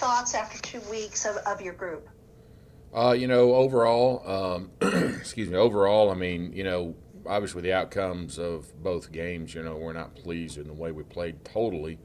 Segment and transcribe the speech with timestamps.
[0.00, 2.08] thoughts after two weeks of, of your group?
[2.94, 4.70] Uh, you know, overall, um,
[5.18, 9.76] excuse me, overall, I mean, you know, obviously the outcomes of both games, you know,
[9.76, 11.98] we're not pleased in the way we played totally.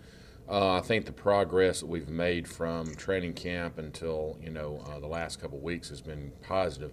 [0.47, 4.99] Uh, I think the progress that we've made from training camp until, you know, uh,
[4.99, 6.91] the last couple weeks has been positive.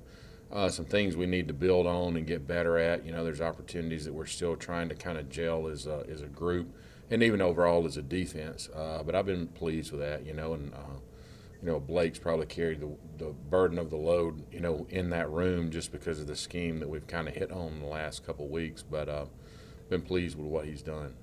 [0.53, 3.05] Uh, some things we need to build on and get better at.
[3.05, 6.23] You know, there's opportunities that we're still trying to kind of gel as a, as
[6.23, 6.73] a group
[7.13, 8.71] and even overall as a defense.
[8.75, 10.99] Uh, but I've been pleased with that, you know, and, uh,
[11.61, 15.29] you know, Blake's probably carried the, the burden of the load, you know, in that
[15.31, 18.47] room just because of the scheme that we've kind of hit on the last couple
[18.47, 18.83] of weeks.
[18.83, 19.27] But uh,
[19.91, 21.15] been pleased with what he's done.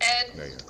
[0.00, 0.62] Ed.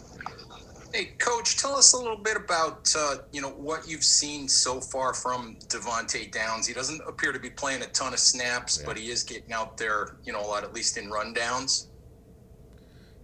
[1.00, 1.24] There you go.
[1.26, 4.80] Hey, Coach, tell us a little bit about uh, you know what you've seen so
[4.80, 6.66] far from Devante Downs.
[6.66, 8.86] He doesn't appear to be playing a ton of snaps, Yeah.
[8.86, 11.86] but he is getting out there, you know, a lot at least in rundowns.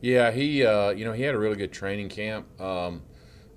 [0.01, 2.61] Yeah, he uh, you know he had a really good training camp.
[2.61, 3.03] Um,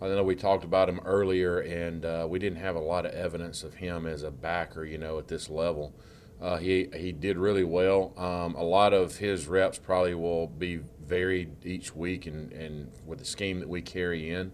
[0.01, 3.11] I know we talked about him earlier, and uh, we didn't have a lot of
[3.11, 5.93] evidence of him as a backer, you know, at this level.
[6.41, 8.13] Uh, he he did really well.
[8.17, 13.19] Um, a lot of his reps probably will be varied each week, and, and with
[13.19, 14.51] the scheme that we carry in,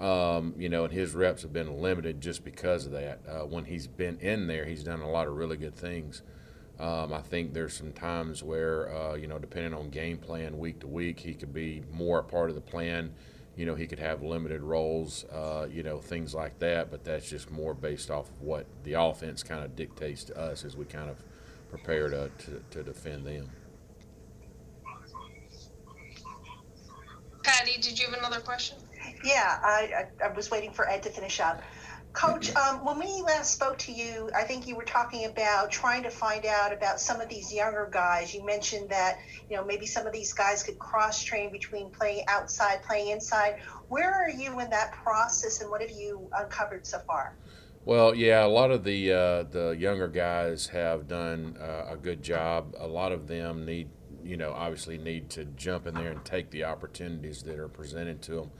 [0.00, 3.20] um, you know, and his reps have been limited just because of that.
[3.28, 6.22] Uh, when he's been in there, he's done a lot of really good things.
[6.80, 10.80] Um, I think there's some times where, uh, you know, depending on game plan week
[10.80, 13.12] to week, he could be more a part of the plan.
[13.60, 16.90] You know, he could have limited roles, uh, you know, things like that.
[16.90, 20.64] But that's just more based off of what the offense kind of dictates to us
[20.64, 21.18] as we kind of
[21.68, 23.50] prepare to, to, to defend them.
[27.42, 28.78] Patty, did you have another question?
[29.22, 31.62] Yeah, I, I, I was waiting for Ed to finish up.
[32.12, 36.02] Coach, um, when we last spoke to you, I think you were talking about trying
[36.02, 38.34] to find out about some of these younger guys.
[38.34, 42.24] You mentioned that, you know, maybe some of these guys could cross train between playing
[42.26, 43.60] outside, playing inside.
[43.88, 47.36] Where are you in that process and what have you uncovered so far?
[47.84, 52.22] Well, yeah, a lot of the uh, the younger guys have done uh, a good
[52.22, 52.74] job.
[52.78, 53.88] A lot of them need,
[54.22, 58.20] you know, obviously need to jump in there and take the opportunities that are presented
[58.22, 58.50] to them.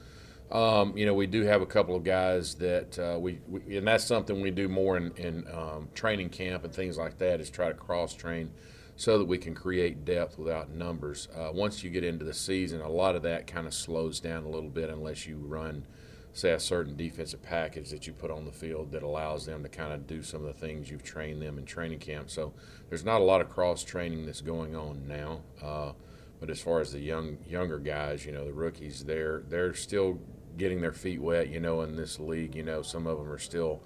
[0.51, 3.87] Um, you know, we do have a couple of guys that uh, we, we, and
[3.87, 7.49] that's something we do more in, in um, training camp and things like that is
[7.49, 8.51] try to cross train
[8.97, 11.29] so that we can create depth without numbers.
[11.35, 14.43] Uh, once you get into the season, a lot of that kind of slows down
[14.43, 15.85] a little bit unless you run,
[16.33, 19.69] say, a certain defensive package that you put on the field that allows them to
[19.69, 22.29] kind of do some of the things you've trained them in training camp.
[22.29, 22.53] So
[22.89, 25.41] there's not a lot of cross training that's going on now.
[25.63, 25.93] Uh,
[26.41, 30.19] but as far as the young younger guys, you know, the rookies, they're they're still
[30.57, 32.55] getting their feet wet, you know, in this league.
[32.55, 33.81] You know, some of them are still,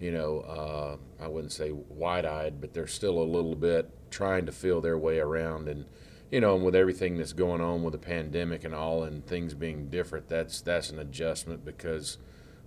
[0.00, 4.52] you know, uh, I wouldn't say wide-eyed, but they're still a little bit trying to
[4.52, 5.68] feel their way around.
[5.68, 5.86] And
[6.30, 9.54] you know, and with everything that's going on with the pandemic and all, and things
[9.54, 12.18] being different, that's that's an adjustment because.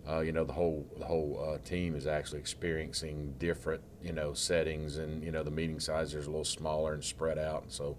[0.07, 4.35] Uh, you know the whole the whole uh, team is actually experiencing different you know
[4.35, 7.71] settings and you know the meeting sizes are a little smaller and spread out and
[7.71, 7.97] so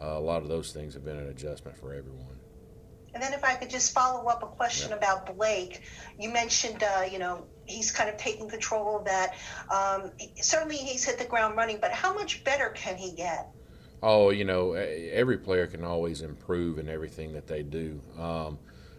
[0.00, 2.37] uh, a lot of those things have been an adjustment for everyone.
[3.14, 4.96] And then if I could just follow up a question Yeah.
[4.96, 5.82] about Blake,
[6.18, 9.34] you mentioned, uh, you know, he's kind of taking control of that.
[9.72, 13.48] Um, certainly he's hit the ground running, but how much better can he get?
[14.02, 18.00] Oh, you know, every player can always improve in everything that they do.
[18.18, 18.58] Um,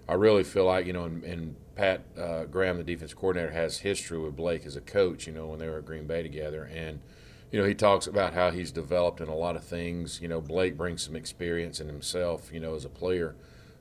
[0.09, 3.77] I really feel like, you know, and, and Pat uh, Graham, the defense coordinator, has
[3.77, 6.69] history with Blake as a coach, you know, when they were at Green Bay together.
[6.73, 6.99] And,
[7.51, 10.19] you know, he talks about how he's developed in a lot of things.
[10.21, 13.35] You know, Blake brings some experience in himself, you know, as a player.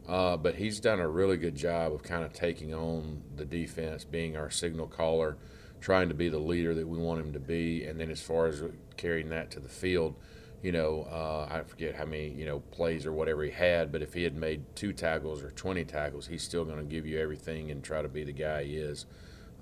[0.08, 4.04] Uh, but he's done a really good job of kind of taking on the defense,
[4.04, 5.36] being our signal caller,
[5.80, 7.84] trying to be the leader that we want him to be.
[7.84, 8.62] And then as far as
[8.96, 10.14] carrying that to the field,
[10.62, 14.02] you know, uh, I forget how many, you know, plays or whatever he had, but
[14.02, 17.20] if he had made two tackles or 20 tackles, he's still going to give you
[17.20, 19.06] everything and try to be the guy he is.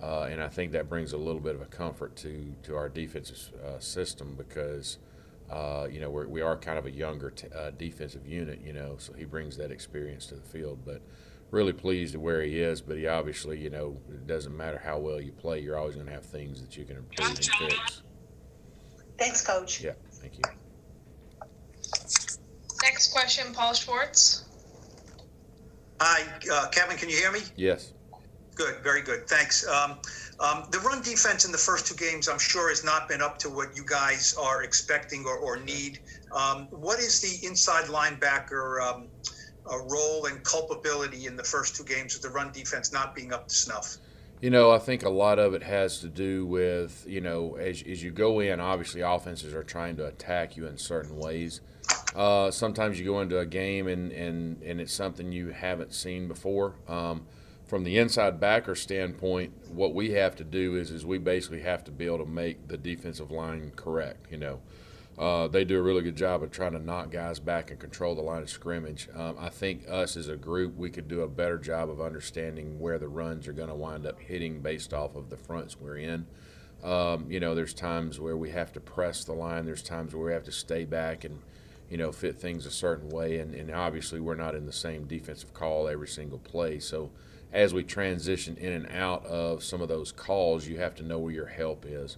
[0.02, 2.88] Uh, and I think that brings a little bit of a comfort to, to our
[2.88, 4.98] defensive uh, system because,
[5.50, 8.72] uh, you know, we're, we are kind of a younger t- uh, defensive unit, you
[8.72, 10.80] know, so he brings that experience to the field.
[10.84, 11.02] But
[11.50, 14.98] really pleased at where he is, but he obviously, you know, it doesn't matter how
[14.98, 18.02] well you play, you're always going to have things that you can improve and fix.
[19.18, 19.80] Thanks, Coach.
[19.82, 20.42] Yeah, thank you.
[22.82, 24.44] Next question, Paul Schwartz.
[26.00, 27.40] Hi, uh, Kevin, can you hear me?
[27.56, 27.92] Yes.
[28.54, 29.26] Good, very good.
[29.28, 29.66] Thanks.
[29.66, 29.98] Um,
[30.38, 33.38] um, the run defense in the first two games, I'm sure, has not been up
[33.38, 36.00] to what you guys are expecting or, or need.
[36.32, 39.08] Um, what is the inside linebacker um,
[39.70, 43.32] uh, role and culpability in the first two games with the run defense not being
[43.32, 43.96] up to snuff?
[44.42, 47.82] You know, I think a lot of it has to do with, you know, as,
[47.82, 51.62] as you go in, obviously offenses are trying to attack you in certain ways.
[52.14, 56.28] Uh, sometimes you go into a game and, and, and it's something you haven't seen
[56.28, 56.74] before.
[56.86, 57.26] Um,
[57.66, 61.82] from the inside backer standpoint, what we have to do is is we basically have
[61.84, 64.26] to be able to make the defensive line correct.
[64.30, 64.60] You know,
[65.18, 68.14] uh, they do a really good job of trying to knock guys back and control
[68.14, 69.08] the line of scrimmage.
[69.14, 72.78] Um, I think us as a group, we could do a better job of understanding
[72.78, 75.96] where the runs are going to wind up hitting based off of the fronts we're
[75.96, 76.26] in.
[76.84, 79.64] Um, you know, there's times where we have to press the line.
[79.64, 81.40] There's times where we have to stay back and,
[81.90, 83.38] you know, fit things a certain way.
[83.38, 86.78] And, and obviously, we're not in the same defensive call every single play.
[86.78, 87.10] So,
[87.52, 91.18] as we transition in and out of some of those calls, you have to know
[91.18, 92.16] where your help is.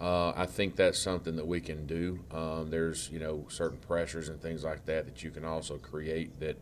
[0.00, 2.20] Uh, I think that's something that we can do.
[2.30, 6.40] Um, there's you know certain pressures and things like that that you can also create
[6.40, 6.56] that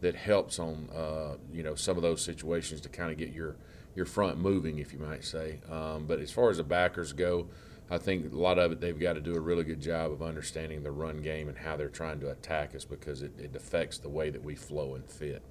[0.00, 3.56] that helps on uh, you know some of those situations to kind of get your
[3.94, 5.60] your front moving, if you might say.
[5.70, 7.48] Um, but as far as the backers go,
[7.90, 10.22] I think a lot of it they've got to do a really good job of
[10.22, 13.98] understanding the run game and how they're trying to attack us because it, it affects
[13.98, 15.42] the way that we flow and fit.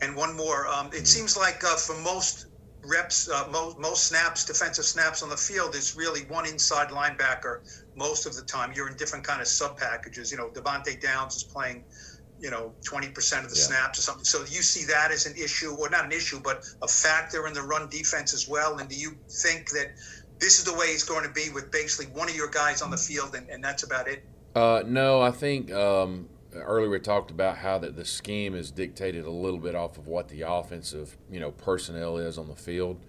[0.00, 0.66] And one more.
[0.68, 2.46] Um, it seems like uh, for most
[2.84, 7.60] reps, uh, most, most snaps, defensive snaps on the field is really one inside linebacker
[7.96, 8.72] most of the time.
[8.74, 10.30] You're in different kind of sub packages.
[10.30, 11.84] You know, Devante Downs is playing,
[12.40, 13.08] you know, 20%
[13.44, 13.62] of the yeah.
[13.62, 14.24] snaps or something.
[14.24, 17.52] So you see that as an issue, or not an issue, but a factor in
[17.52, 18.78] the run defense as well.
[18.78, 19.92] And do you think that
[20.38, 22.90] this is the way it's going to be with basically one of your guys on
[22.90, 24.24] the field and, and that's about it?
[24.54, 29.24] Uh, no, I think um, earlier we talked about how that the scheme is dictated
[29.24, 33.00] a little bit off of what the offensive you know personnel is on the field.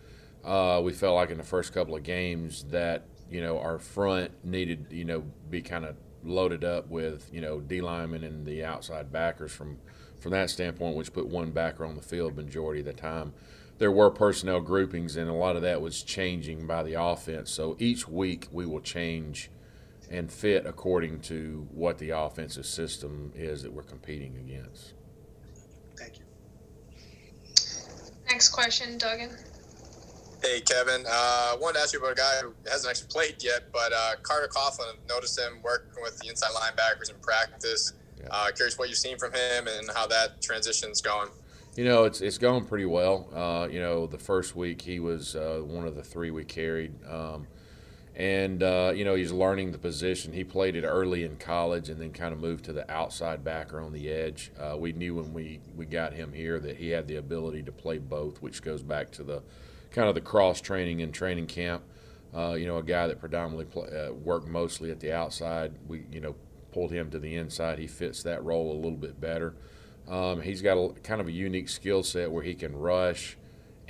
[0.44, 4.32] Uh, we felt like in the first couple of games that you know our front
[4.44, 8.64] needed you know be kind of loaded up with you know D linemen and the
[8.64, 9.78] outside backers from
[10.20, 13.34] from that standpoint, which put one backer on the field majority of the time.
[13.78, 17.50] There were personnel groupings, and a lot of that was changing by the offense.
[17.50, 19.50] So each week we will change
[20.10, 24.94] and fit according to what the offensive system is that we're competing against.
[25.96, 26.26] Thank you.
[28.28, 29.32] Next question, Duggan.
[30.42, 31.06] Hey, Kevin.
[31.06, 31.10] Uh,
[31.54, 34.12] I wanted to ask you about a guy who hasn't actually played yet, but uh,
[34.24, 37.94] Carter Coughlin, noticed him working with the inside linebackers in practice.
[38.20, 38.28] Yeah.
[38.32, 41.30] Uh, curious what you've seen from him and how that transition's going.
[41.76, 43.30] You know, it's it's going pretty well.
[43.34, 46.94] Uh, you know, the first week he was uh, one of the three we carried.
[47.08, 47.48] Um,
[48.20, 50.34] and uh, you know he's learning the position.
[50.34, 53.80] He played it early in college, and then kind of moved to the outside backer
[53.80, 54.52] on the edge.
[54.60, 57.72] Uh, we knew when we we got him here that he had the ability to
[57.72, 59.42] play both, which goes back to the
[59.92, 61.82] kind of the cross training and training camp.
[62.36, 65.72] Uh, you know, a guy that predominantly play, uh, worked mostly at the outside.
[65.88, 66.36] We you know
[66.74, 67.80] pulled him to the inside.
[67.80, 69.56] He fits that role a little bit better.
[70.10, 73.38] Um, he's got a kind of a unique skill set where he can rush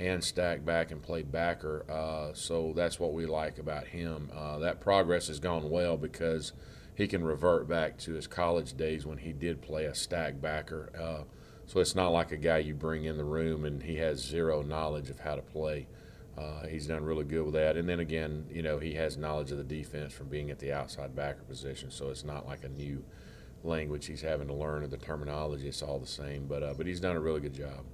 [0.00, 1.84] and stack back and play backer.
[1.88, 4.30] Uh, so that's what we like about him.
[4.34, 6.54] Uh, that progress has gone well because
[6.94, 10.90] he can revert back to his college days when he did play a stack backer.
[10.98, 11.24] Uh,
[11.66, 14.62] so it's not like a guy you bring in the room and he has zero
[14.62, 15.86] knowledge of how to play.
[16.36, 17.76] Uh, he's done really good with that.
[17.76, 20.72] And then again, you know, he has knowledge of the defense from being at the
[20.72, 21.90] outside backer position.
[21.90, 23.04] So it's not like a new
[23.62, 25.68] language he's having to learn or the terminology.
[25.68, 26.46] It's all the same.
[26.46, 27.84] But uh, but he's done a really good job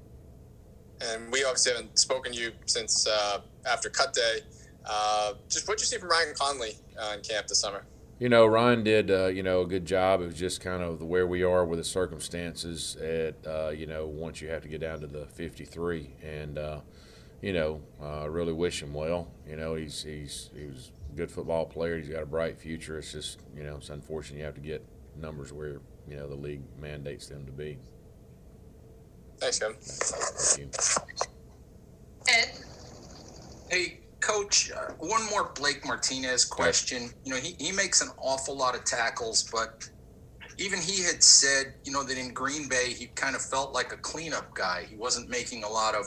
[1.00, 4.40] and we obviously haven't spoken to you since uh, after cut day.
[4.84, 7.84] Uh, just what you see from Ryan Connelly uh, in camp this summer?
[8.18, 10.20] You know, Ryan did uh, you know a good job.
[10.22, 12.96] It was just kind of where we are with the circumstances.
[12.96, 16.58] At uh, you know, once you have to get down to the 53, and
[17.42, 19.28] you know, I really wish him well.
[19.46, 21.98] You know, he's he's he was a good football player.
[21.98, 22.98] He's got a bright future.
[22.98, 24.84] It's just you know, it's unfortunate you have to get
[25.20, 27.78] numbers where you know the league mandates them to be.
[29.38, 29.76] Thanks, Kevin.
[29.80, 30.74] Thank.
[32.28, 32.52] Ed?
[33.70, 37.10] Hey, Coach, uh, one more Blake Martinez question.
[37.24, 39.88] You know, he, he makes an awful lot of tackles, but
[40.58, 43.92] even he had said, you know, that in Green Bay, he kind of felt like
[43.92, 44.84] a cleanup guy.
[44.88, 46.06] He wasn't making a lot of,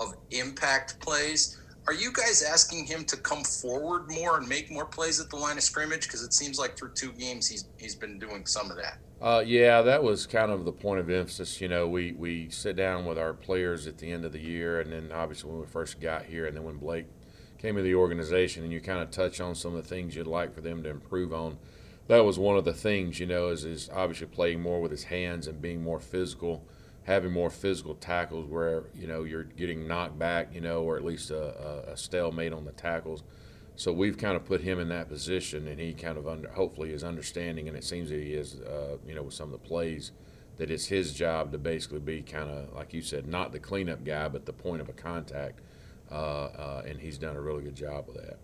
[0.00, 1.56] of impact plays.
[1.86, 5.36] Are you guys asking him to come forward more and make more plays at the
[5.36, 6.06] line of scrimmage?
[6.06, 8.98] Because it seems like through two games, he's, he's been doing some of that.
[9.20, 11.60] Uh, yeah, that was kind of the point of emphasis.
[11.60, 14.80] You know, we, we sit down with our players at the end of the year,
[14.80, 17.04] and then obviously when we first got here, and then when Blake
[17.58, 20.26] came to the organization, and you kind of touch on some of the things you'd
[20.26, 21.58] like for them to improve on.
[22.08, 25.04] That was one of the things, you know, is, is obviously playing more with his
[25.04, 26.64] hands and being more physical,
[27.04, 31.04] having more physical tackles where, you know, you're getting knocked back, you know, or at
[31.04, 33.22] least a, a, a stalemate on the tackles
[33.76, 36.92] so we've kind of put him in that position, and he kind of under, hopefully
[36.92, 39.68] is understanding, and it seems that he is, uh, you know, with some of the
[39.68, 40.12] plays,
[40.58, 44.04] that it's his job to basically be kind of like you said, not the cleanup
[44.04, 45.60] guy, but the point of a contact,
[46.10, 48.38] uh, uh, and he's done a really good job with that.